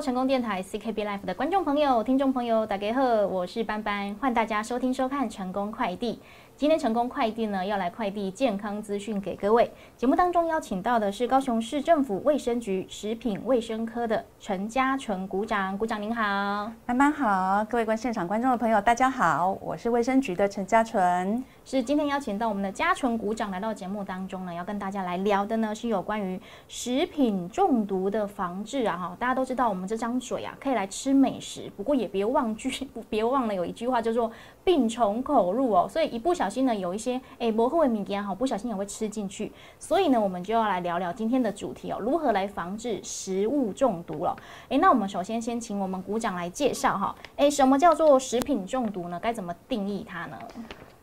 [0.00, 6.18] 成功电台 CKB Life 的观众朋友、听众朋友，大家好，我是班班，欢迎大家收听收看成功快递。
[6.56, 9.70] 今天成功快递呢要来快递健康资讯给各位。
[9.98, 21.44] 节目当中邀请到的是高雄市政府卫生局食品卫生科的陈家纯股长，股长您好，班班好，各位观现场观众的朋友大家好，我是卫生局的陈家纯。
[21.62, 29.16] 是今天邀请到我们的嘉纯股长来到节目当中呢，要跟大家来聊的呢是有关于食品中毒的防治啊哈。
[29.20, 34.30] 大家都知道我们这张嘴啊可以来吃美食，不过也别忘句， 别忘了有一句话叫做
[34.64, 35.86] 病从口入哦。
[35.88, 39.52] 所以一不小心呢有一些哎薄荷敏感哈，不小心也会吃进去。
[39.78, 44.34] 所以呢我们就要来聊聊今天的主题哦，如何来防治食物中毒了。
[44.70, 49.20] 哎，那我们首先先请我们股长来介绍哈，哎什么叫做食品中毒呢？
[49.22, 50.36] 该怎么定义它呢？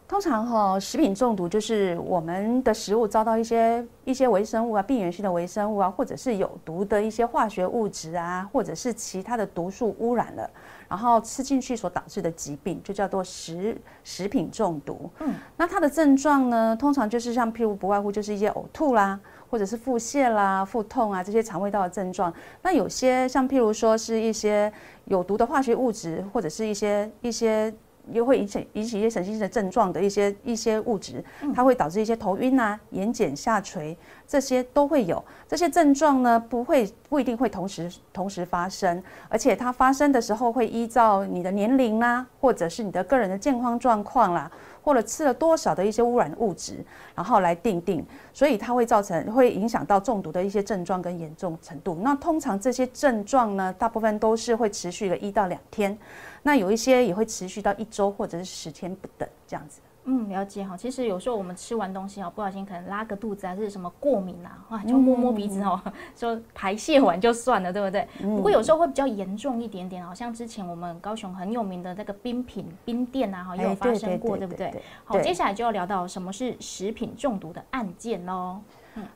[0.07, 10.49] 通常哈，食品中毒就是我们的食物遭到一些一些微生物啊，病原性的微生物啊，或者是有毒的一些化学物质啊，或者是其他的毒素污染了，
[10.87, 15.09] 然后吃进去所导致的疾病，就叫做食食品中毒。
[15.19, 22.33] 嗯，那它的症状呢，通常就是像譬如不外乎就是一些呕吐啦，或者是腹泻啦、腹痛啊这些肠胃道的症状。
[22.61, 24.71] 那有些像譬如说是一些
[25.03, 27.73] 有毒的化学物质，或者是一些一些。
[28.11, 31.23] 又会引起引起一些神经性的症状的一些一些物质，
[31.55, 35.23] 它会导致一些头晕啊、眼睑下垂，这些都会有。
[35.47, 44.51] 这些症状呢，不会不一定会同时同时发生，而且它发生的时候会依照你的年龄啦，或者是你的个人的健康状况啦。
[44.87, 46.77] 或者吃了多少的一些污染物质，
[47.13, 51.97] 然后来定定，所以它会造成会影响到中毒的一些症状跟严重程度。
[52.01, 55.97] 那通常这些症状呢，大部分都是会持续个一到两天，
[56.43, 59.81] 那有一些也会持续到一周或者是十天不等这样子。
[60.09, 60.75] 嗯，了解哈。
[60.77, 65.79] 其实有时候我们吃完东西哦，不小心可能拉个肚子，还是什么过敏啊，哇，就摸摸鼻子哦，
[66.15, 68.07] 就排泄完就算了，对不对？
[68.21, 74.73] 不过有时候会比较严重一点点，好像之前我们高雄很有名的那个冰品冰店啊，哈，也有发生过，对不对？
[75.03, 78.61] 好，接下来就要聊到什么是食品中毒的案件喽。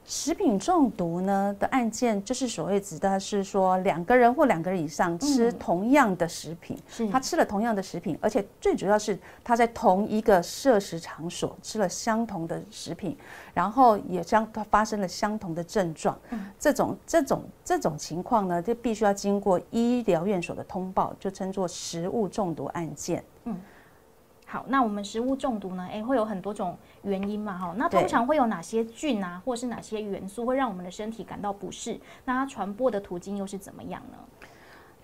[0.06, 6.78] 食品中毒呢的案件，就是所谓指的是说两个人或两个人以上吃同样的食品，
[7.12, 13.18] 他吃了同样的食品，而且最主要是他在同一个摄食场所吃了相同的食品，
[13.54, 16.18] 然后也将他发生了相同的症状，
[16.60, 23.24] 这种这种这种情况呢，就必须要经过医疗院所的通报，就称作食物中毒案件。
[23.46, 23.58] 嗯。
[24.52, 25.88] 好，那我们食物中毒呢？
[25.90, 27.74] 哎，会有很多种原因嘛，哈。
[27.78, 31.98] 那通常会有哪些菌啊，或是哪些元素会让我们的身体感到不适？
[32.26, 34.18] 那它传播的途径又是怎么样呢？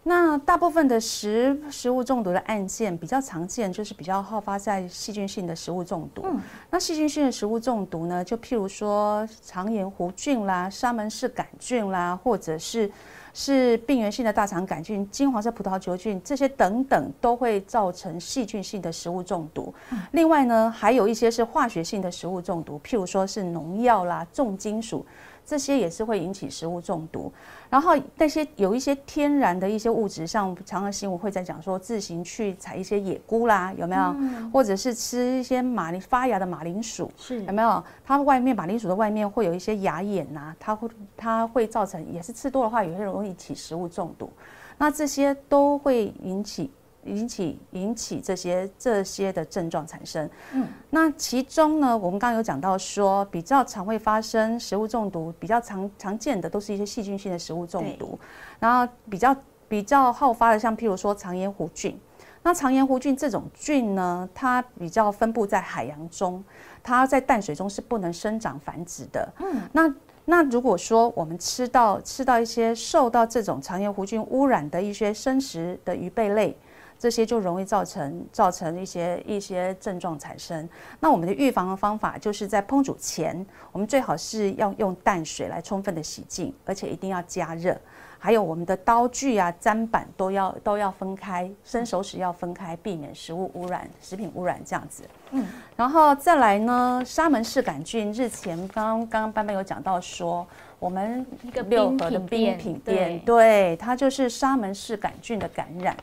[0.03, 6.23] 那大部分的食食物中毒的案件比较常见，就是比较好发在细菌性的食物中毒。
[6.25, 12.91] 嗯，那细菌性的食物中毒呢，就譬如说肠炎弧菌啦、沙门氏杆菌啦，或者是。
[13.39, 19.71] 是病原性的大肠杆菌、金黄色葡萄球菌这些等等都会造成细菌性的食物中毒。
[20.13, 25.05] 另外呢，还有一些是化学性的食物中毒，譬如说是农药啦、重金属。
[25.47, 27.31] 这些也是会引起食物中毒，
[27.69, 34.13] 然后那些有一些天然的一些物质，像常常新闻会在讲说自行去采一些野菇啦，有没有？
[34.51, 37.81] 或者是吃一些马铃发芽的马铃薯，是有没有？
[38.05, 44.29] 它外面马铃薯的外面会有一些芽眼呐，它会它会造成也是吃多的话也会容易起食物中毒，
[44.77, 46.69] 那这些都会引起。
[47.07, 58.19] 引起引起这些这些的症状产生，嗯，那其中呢，我们刚刚有讲到说，比较常会发生食物中毒，比较常常见的都是一些细菌性的食物中毒，
[58.59, 59.35] 然后比较
[59.67, 61.99] 比较好发的，像譬如说肠炎弧菌，
[62.43, 66.43] 那肠炎弧菌这种菌呢，它比较分布在海洋中，
[66.83, 69.93] 它在淡水中是不能生长繁殖的，嗯，那
[70.25, 76.57] 那如果说我们吃到吃到一些受到这种肠炎弧菌污染的一些生食的鱼贝类。
[76.99, 80.67] 这些就容易造成造成一些一些症状产生。
[80.99, 87.77] 那我们的预防的方法，就是在烹煮前，我们最好是要用淡水来充分的洗净，而且一定要加热。
[88.19, 95.03] 还有我们的刀具啊、砧板都要都要分开，生熟时要分开，避免食物污染、食品污染这样子。
[95.31, 95.45] 嗯，
[95.75, 100.45] 然后再来呢，沙门氏杆菌，日前刚刚刚刚班班有讲到说。
[100.79, 101.25] 我们
[101.69, 105.97] 六合的冰品店，对它就是沙门氏杆菌的感染。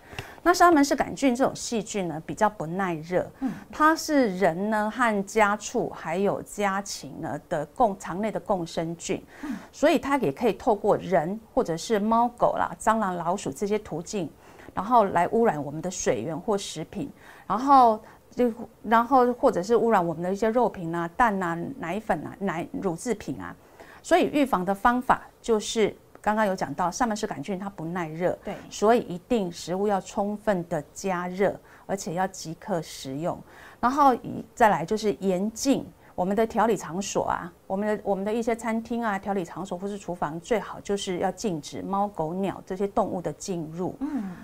[0.46, 3.26] 那沙门氏杆菌这种细菌呢，比较不耐热，
[3.72, 9.24] 它是人呢和家畜还有家禽呢的共肠内的共生菌，
[9.72, 14.30] 所以它也可以透过人或者是猫狗啦、蟑螂、老鼠这些途径，
[14.74, 17.10] 然后来污染我们的水源或食品，
[17.46, 17.98] 然后
[18.30, 18.52] 就
[18.82, 23.56] 然后或者是污染我们的一些肉品啊、蛋啊、奶粉啊、奶乳制品啊。
[24.02, 31.54] 所以预防的方法就是刚刚有讲到上门氏杆菌它不耐热，对，所以一定食物要充分的加热，
[31.84, 33.38] 而且要即刻食用。
[33.78, 34.16] 然后
[34.54, 43.94] 再来就是严禁我们的调理场所啊，我们的我们的一些餐厅啊、调理场所或是厨房，最好就是要禁止猫狗鸟这些动物的进入。
[44.00, 44.34] 嗯。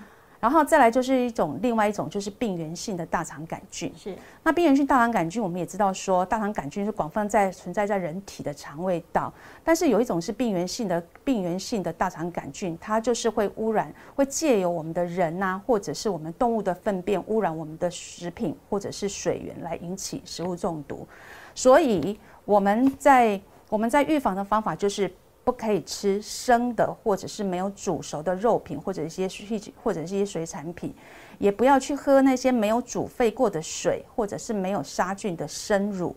[0.41, 3.93] 然后再来就是一种另外一种就是病原性的大肠杆菌。
[3.95, 9.33] 是，那病原性大肠杆菌我们也知道说，大肠杆菌是广泛在存在在人体的肠胃道，
[9.63, 21.07] 但是有一种是病原性的病原性的大肠杆菌，它就是会污染，会借由我们的人呐，或者是我们动物的粪便污染我们的食品或者是水源，来引起食物中毒。
[21.55, 23.39] 所以我们在
[23.69, 25.13] 我们在预防的方法就是。
[25.51, 30.95] 不可以吃生的，或者是没有煮熟的肉品，或者一些水，或者是一些水产品，
[31.39, 36.15] 也不要去喝那些没有煮沸过的水，或者是没有杀菌的生乳。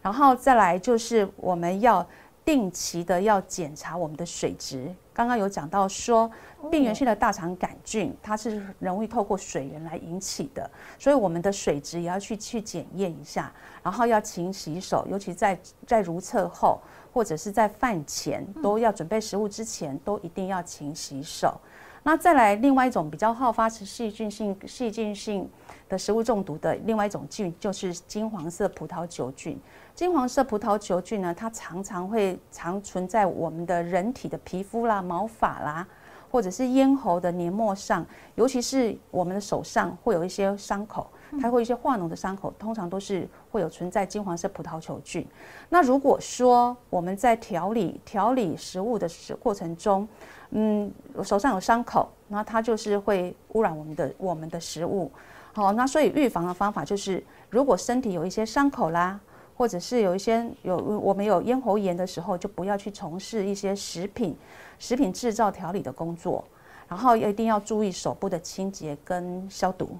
[0.00, 2.06] 然后再来就是我们要
[2.44, 4.88] 定期的要检查我们的水质。
[5.12, 6.30] 刚刚有讲到说，
[6.70, 16.80] 病原性的大肠杆菌它是容易透过水源来引起的，所以我们的水质也要去去检验一下，然后要勤洗手，尤其在 在如厕后。
[17.16, 21.58] 或者是在饭前都要准备食物之前，都一定要勤洗手。
[22.02, 25.48] 那再来另外一种比较好发细菌性细菌性
[25.88, 29.58] 的食物中毒的另外一种菌，就是金黄色葡萄球菌。
[29.94, 35.88] 金黄色葡萄球菌呢，它常常会常存在我们的人体的皮肤啦、毛发啦，
[36.36, 38.04] 或者是咽喉的黏膜上，
[38.34, 41.06] 尤其是我们的手上会有一些伤口。
[41.40, 45.26] 它会一些化脓的伤口，通常都是会有存在金黄色葡萄球菌。
[45.70, 50.06] 那如果说我们在调理调理食物的时过程中，
[50.50, 50.92] 嗯，
[51.24, 55.10] 手上有伤口，那它就是会污染我们的我们的食物。
[55.54, 59.18] 好，那所以预防的方法就是，如果身体有一些伤口啦，
[59.56, 64.36] 或者是有一些有我们有咽喉炎的时候，就不要去从事一些食品
[64.78, 66.44] 食品制造调理的工作，
[66.88, 69.96] 然后一定要注意手部的清洁跟消毒。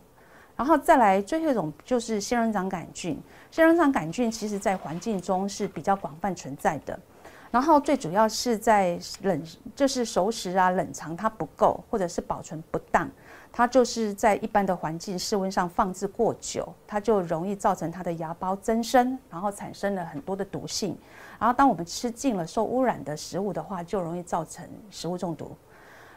[0.55, 3.19] 然后再来最后一种就是仙人掌杆菌，
[3.51, 6.99] 仙人掌杆菌其实在环境中是比较广泛存在的。
[7.51, 9.43] 然后最主要是在冷，
[9.75, 13.09] 就是熟食啊冷藏它不够，或者是保存不当，
[13.57, 20.95] 它就是在一般的环境室温上放置过久，它就容易造成它的芽孢增生，然后产生了很多的毒性。
[21.39, 25.57] 然后当我们吃进了受污染的食物的话，就容易造成食物中毒。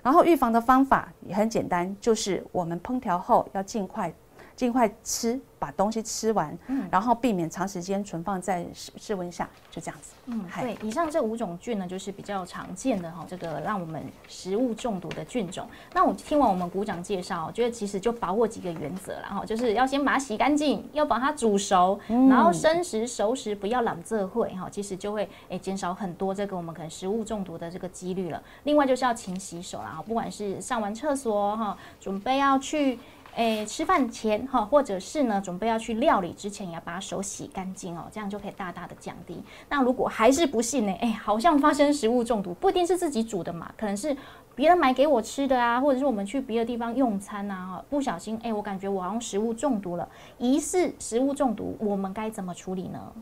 [0.03, 4.13] 然后预防的方法也很简单，就是我们烹调后要尽快。
[4.59, 10.11] 尽快吃，把东西吃完，嗯，然后避免长时间存放在室室温下，就这样子。
[10.25, 15.65] 嗯，对，以上这五种菌呢，就是比较常见的哈，这个让我们食物中毒的菌种。
[15.93, 28.43] 那我听完我们鼓掌介绍，我觉得其实就把握几个原则了哈，就是要先把它洗干净，要把它煮熟，然后生食熟食不要冷这会哈，其实就会诶减少很多这个我们可能食物中毒的这个几率了。
[28.65, 32.99] 另外就是要勤洗手啦，不管是上完厕所哈，准备要去。
[33.35, 39.41] 诶，吃饭前哈，或者是呢，准备要去料理之前，也要把手洗干净哦，这样就可以大大的降低。
[39.69, 40.91] 那如果还是不信呢？
[40.99, 44.15] 诶，好像发生食物中毒，不一定是自己煮的嘛，可能是
[44.55, 53.13] 别人买给我吃的啊，或者是我们去别的地方用餐啊，不小心诶，我感觉我好像食物中毒了，疑似食物中毒，我们该怎么处理呢？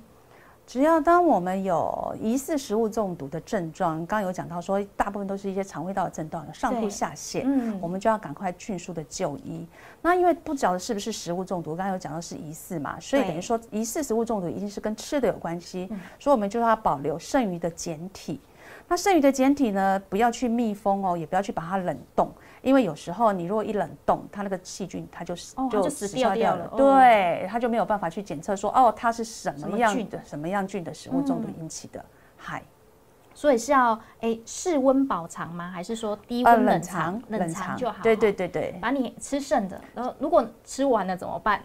[0.68, 9.66] 只要当我们有疑似食物中毒的症状，刚刚有讲到说，大部分都是一些肠胃道的症状，上吐下泻，嗯，我们就要赶快迅速的就医。
[10.02, 15.88] 那因为不晓得是不是食物中毒，刚刚有讲到是疑似嘛，所以等于说疑似食物中毒一定是跟吃的有关系，
[16.20, 18.38] 所以我们就要保留剩余的简体。
[18.88, 22.32] 那剩余的简体呢，不要去密封哦，也不要去把它冷冻。
[22.62, 32.04] 因为有时候你如果一冷冻，它那个细菌它就是就死掉掉了，对，它就没有办法去检测说哦，它是什么样的什么样菌的食物中毒引起的，
[32.36, 32.62] 嗨，
[33.38, 35.70] 所以是要哎室温保藏吗？
[35.70, 37.22] 还是说低温冷藏？
[37.28, 38.02] 冷藏就好。
[38.02, 41.62] 对对对对，把你吃剩的，然后如果吃完了怎么办？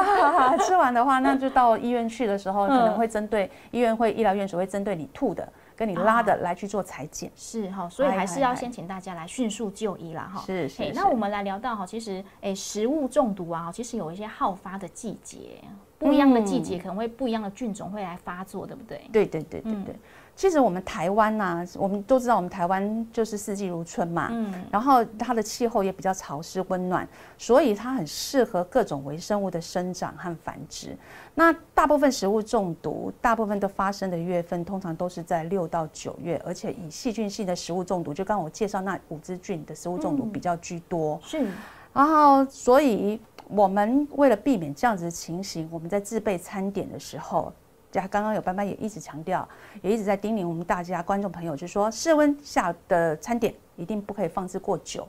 [0.64, 5.46] 吃完的话，那就到医院去的时候，可能会针对医院会医疗院所会针对你吐的。
[5.74, 10.40] 跟你拉的来去做裁剪是哈，所以还是要先请大家来迅速就医啦哈。
[10.46, 10.92] 是是。
[10.94, 15.58] 那我们来聊到哈，其实诶食物中毒啊，其实有一些好发的季节，
[15.98, 19.00] 不一样的季节可能会不一样的菌种会来发作，对不对？
[19.10, 19.96] 对对对对对。
[20.34, 24.28] 其实我们台湾呐，我们都知道，我们台湾就是四季如春嘛。
[24.32, 24.52] 嗯。
[24.70, 27.06] 然后它的气候也比较潮湿温暖，
[27.38, 30.96] 所以它很适合各种微生物的生长和繁殖。
[31.34, 41.20] 那大部分食物中毒，大部分都发生的月份，通常都是在六到九月，而且以细菌性的食物中毒，就刚刚我介绍那五支菌的食物中毒比较居多。
[41.22, 41.46] 是。
[41.92, 47.52] 然后，所以我们为了避免这样子的情形，我们在自备餐点的时候。
[48.00, 49.46] 刚刚有班班也一直强调，
[49.82, 55.06] 也一直在叮咛我们大家观众朋友，就是说室温下的餐点一定不可以放置过久。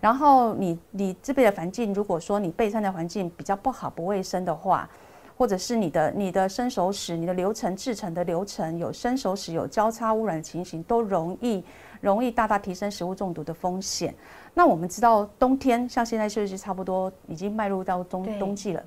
[0.00, 4.88] 然后你你这边的环境，如果说你备餐的环境比较不好、不卫生的话，
[5.36, 11.64] 或者是你的你的生熟食、你的流程制成的流程有生熟食有交叉污染的情形，都容易
[12.00, 14.14] 容易大大提升食物中毒的风险。
[14.54, 18.82] 那我们知道冬天像现在就是差不多已经迈入到冬冬季了。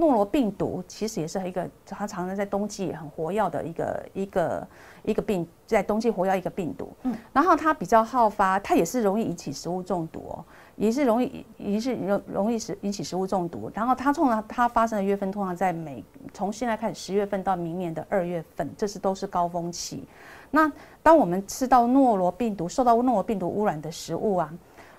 [0.00, 4.68] 诺罗病毒其实也是一个它常常在冬季很活跃的一个一个
[5.02, 6.88] 一个病，在冬季活跃一个病毒。
[7.02, 10.44] 嗯，然后它比较好发，它也是容易引起食物中毒哦，
[10.76, 13.68] 也是容易也是容容易使引起食物中毒。
[13.74, 20.06] 然后它通常它发生的月份通常在每从现在开始十月份到明年的二月份，这是都是高峰期。
[20.52, 20.70] 那
[21.02, 24.54] 当我们吃到诺罗病毒受到诺罗病毒污染的食物啊。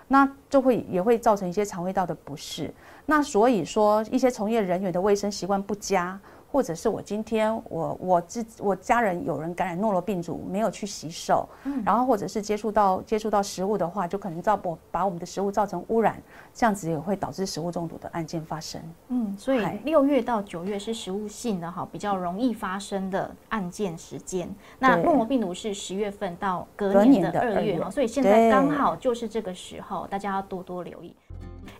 [0.09, 2.73] 那就会也会造成一些肠胃道的不适。
[3.05, 6.19] 那所以说，一些从业人员的卫生习惯不佳。
[6.51, 11.47] 或者是我今天我我自我家人有人感染诺罗病毒，没有去洗手，
[11.85, 16.21] 然后或者是接触到接触到食物的话，就可能造我把我们的食物造成污染，
[16.53, 18.81] 这样子也会导致食物中毒的案件发生。
[19.09, 24.49] 嗯，所以六月到九月是食物性的哈比较容易发生的案件时间。
[24.79, 31.15] 那诺罗病毒是十月份到隔年的二月哈，所以现在刚好就是这个时候，大家要多多留意。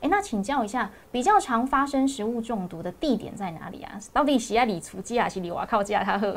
[0.02, 4.00] 哎，那请教一下，比较常发生食物中毒的地点在哪里啊？
[4.14, 6.36] 到底喜爱里厨机还是里瓦靠家他喝？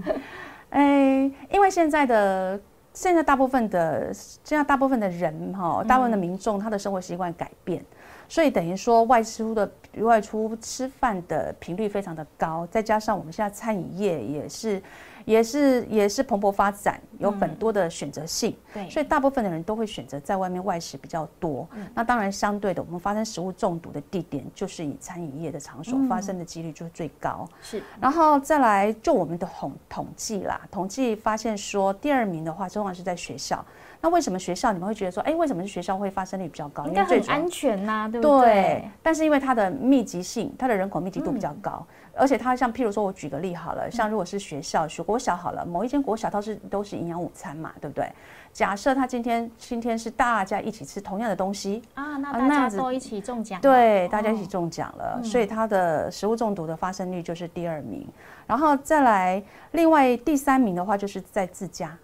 [0.70, 2.60] 哎，因为现在的
[2.92, 7.84] 现在大部分的现在大部分的人哈，大部分的民众他的生活习惯改变，
[8.28, 9.70] 所以等于说外出的
[10.00, 14.82] 外出吃饭的频率非常的高，再加上我们现在餐饮业也是。
[15.28, 21.68] 也是也是蓬勃发展，有很多的选择性，对，所以大部分的人都会选择在外面外食比较多。
[21.94, 27.46] 那当然，相对的，我们发生食物中毒的地点，就是以餐饮业的场所发生的几率就是最高。
[27.60, 33.62] 是，然后再来就我们的统统计啦，统计发现说，第二名的话，通常是在学校。
[34.00, 36.86] 那为什么学校你们会觉得说，哎，为什么是学校会发生率比较高？
[36.86, 38.48] 应该很安全呐，对不对？
[38.48, 38.90] 对。
[39.02, 41.84] 但是因为它的密集性，它的人口密集度比较高。
[42.18, 48.10] 而且它像，譬如说，我举个例好了，像如果是学校，学国小好了，某一间国小它是都是营养午餐嘛，对不对？
[48.52, 58.04] 假设他今天今天是大家一起吃同样的东西啊，那大家都一起中奖，对，大家一起中奖了，所以它的食物中毒的发生率就是第二名，
[58.46, 59.40] 然后再来
[59.72, 61.96] 另外第三名的话就是在自家，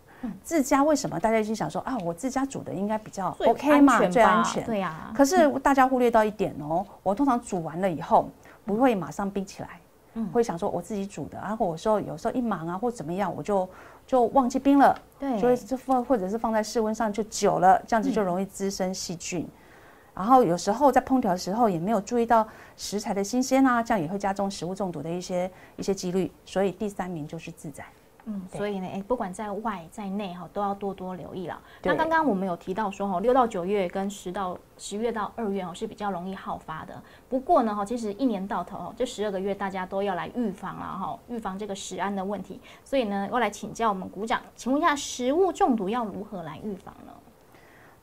[0.44, 5.11] 自家为什么大家一直想说啊，我自家煮的应该比较 OK 嘛，最安全，对呀。
[5.16, 8.30] 可是大家忽略到一点哦，我通常煮完了以后
[8.64, 9.71] 不会马上冰起来。
[10.33, 13.68] 会想说我自己煮的，然后我说有时候一忙啊或怎么样，我就
[14.06, 19.47] 就忘记冰了，对，所以这放或者是放在室温上就久了，这样子就容易滋生细菌。
[20.14, 26.30] 然后有时候在烹调的时候也没有注意到食材的新鲜啊，这样也会加重食物中毒的一些一些几率。
[26.44, 27.85] 所以第三名就是自在。
[28.26, 31.61] 嗯，所以呢，哎，不管在外在内哈，都要多多留意了。
[31.83, 37.02] 那刚刚我们有提到说哈，六到九月跟十到十月到二月哦是比较容易好发的。
[37.28, 42.59] 不过呢哈，其实一年到头哦，这十二个月大家都要来预防了哈，预防这个食安的问题。
[42.83, 47.12] 所以呢，要来请教我们股长，请问一下，食物中毒要如何来预防呢？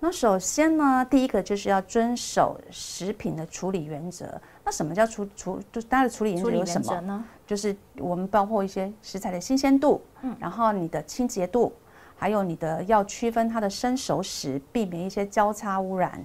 [0.04, 4.42] 那首先呢，第一个就是要遵守食品的处理原则。
[4.64, 5.60] 那什么叫处处？
[5.72, 7.26] 就它的处理原则有什么呢？
[7.48, 11.74] 就是我们包括一些食材的新鲜度，嗯，然后你的清洁度，
[12.16, 16.24] 还有你的要区分它的生熟食，避免一些交叉污染。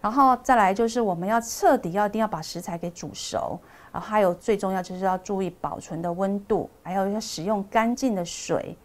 [0.00, 3.58] 然后再来就是我们要彻底要一定要把食材给煮熟，
[3.92, 8.76] 然后还有最重要就是要注意保存的温度，还有要使用干净的水，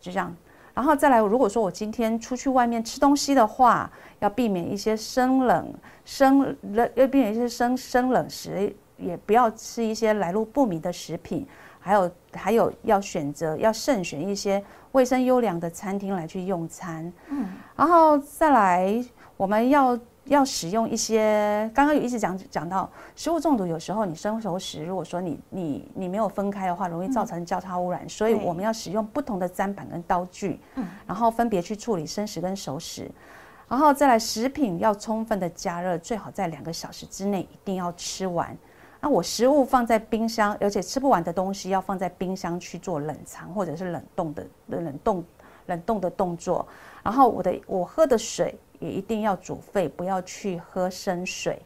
[0.00, 0.34] 就这样。
[0.74, 5.74] 然后再来，如果说我今天出去外面吃东西的话，要避免一些生冷、
[6.04, 11.46] 生冷，要避免一些生生冷食，也不要吃一些来路不明的食品，
[11.78, 14.62] 还有还有要选择要慎选一些
[14.92, 17.12] 卫生优良的餐厅来去用餐。
[17.28, 19.04] 嗯，然后再来，
[19.36, 19.98] 我们要。
[20.26, 33.10] 要使用一些，刚刚有一直讲讲到食物中毒，有时候你生熟食，如果说你你你没有分开的话，容易造成交叉污染，所以我们要使用不同的砧板跟刀具，嗯，然后分别去处理生食跟熟食，
[33.68, 38.56] 然后再来食品要充分的加热，最好在两个小时之内一定要吃完。
[39.00, 45.24] 那我食物放在冰箱，而且吃不完的东西要放在冰箱去做冷藏或者是冷冻的冷冻
[45.66, 46.64] 冷冻的动作，
[47.02, 48.56] 然后我的我喝的水。
[48.82, 51.62] 也一定要煮沸，不要去喝生水，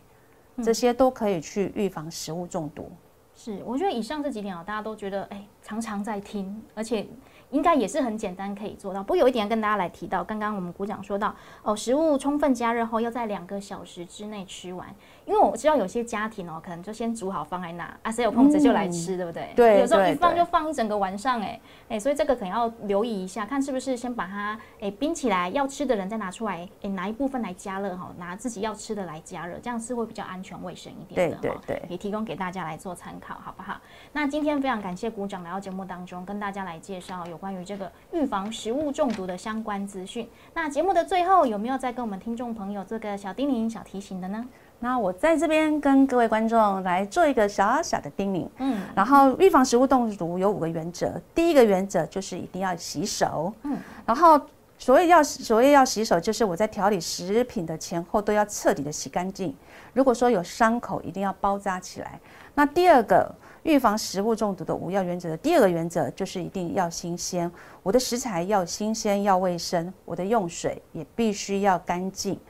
[0.62, 2.92] 这些都可以去预防食物中毒。
[3.36, 7.06] 是，我觉得以上这几点啊，大家都觉得哎，常常在听，而且。
[7.50, 9.00] 应该也是很简单可以做到。
[9.00, 14.92] 不过有一点要跟大家来提到，刚刚我们股长说到哦，食物充分加热后要在两个小时之内吃完。
[15.24, 19.52] 因为我知道有些家庭哦，可能就先煮好放在那，啊，谁有空子就来吃，对不对？
[19.54, 31.42] 对，有时候一放就放一整个晚上，哎哎，所以这个可能要留意一下，看是不是先把它哎冰起来，要吃的人再拿出来，哎拿一部分来加热哈，拿自己要吃的来加热，这样是会比较安全卫生一点的哈。
[31.42, 33.80] 对对也提供给大家来做参考，好不好？
[34.12, 40.28] 那今天非常感谢股长来到节目当中，跟大家来介绍有关于这个预防食物中毒的相关资讯。
[40.54, 44.46] 那节目的最后有没有再跟我们听众朋友做个小叮咛、小提醒的呢？
[44.78, 54.38] 那我在这边跟各位观众来做一个小小的叮咛，嗯，然后预防食物中毒有五个原则，第一个原则就是一定要洗手，嗯，然后
[54.76, 59.56] 所谓要所谓要洗手，就是我在调理食品的前后都要彻底的洗干净，
[59.94, 62.20] 如果说有伤口，一定要包扎起来。
[62.56, 63.32] 那第二个
[63.64, 67.50] 预防食物中毒的五要原则的第二个原则就是一定要新鲜，
[67.82, 72.40] 我的食材要新鲜要卫生，我的用水也必须要干净。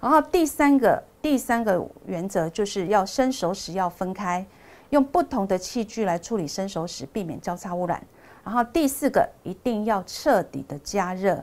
[0.00, 4.44] 然后第三个第三个原则就是要生熟食要分开，
[4.90, 8.06] 用不同的器具来处理生熟食，避免交叉污染。
[8.44, 11.42] 然后第四个一定要彻底的加热。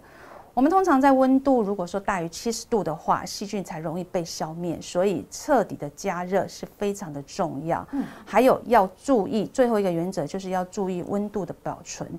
[0.54, 7.88] 我们通常在温度如果说大于七十度的话，细菌才容易被消灭，所以彻底的加热是非常的重要。
[7.92, 12.10] 嗯，还有要注意最后一个原则就是要注意温度的保存。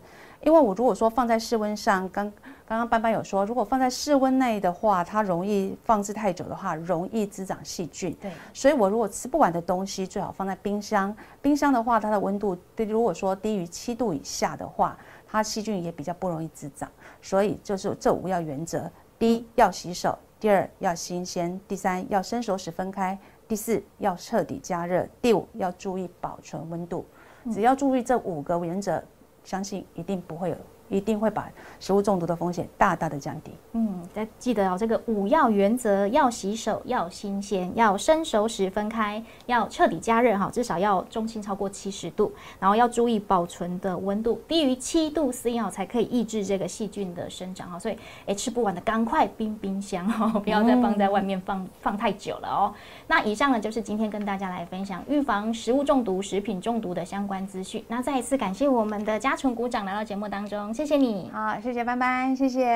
[0.42, 2.24] 因为我如果说放在室温上，刚
[2.66, 8.16] 刚刚班班有说，如果放在室温内的话，它容易放置太久的话，容易滋长细菌。
[8.20, 11.14] 对，所以我如果吃不完的东西，最好放在冰箱。
[11.40, 14.98] 冰箱的话，它的温度如果说低于七度以下的话，
[15.32, 16.88] 它细菌也比较不容易滋长。
[17.20, 27.04] 所以就是这五要原则：第一要洗手，第二要新鲜，第三要生熟时分开，第四要彻底加热，第五要注意保存温度。
[27.50, 29.02] 只要注意这五个原则。
[29.44, 30.56] 相信一定不会有。
[30.92, 33.50] 一定会把食物中毒的风险大大的降低。
[33.72, 47.78] 嗯，再记得哦，这个五要原则：要洗手，要新鲜，要生熟时分开，要彻底加热哈，至少要中心超过七十度，然后要注意保存的温度低于七度 C 哦，才可以抑制这个细菌的生长哈。
[47.78, 52.74] 所以，哎，吃不完的赶快冰冰箱哦， 不要再放在外面放放太久了哦。
[53.06, 57.82] 那以上呢，就是今天跟大家来分享预防食物中毒、食品中毒的相关资讯。
[57.88, 60.72] 那再一次感谢我们的嘉纯股长来到节目当中。
[60.82, 62.66] 谢谢你，好，谢谢班班，谢谢，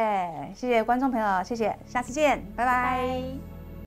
[0.55, 3.56] 谢谢观众朋友，谢谢，下次见，拜拜。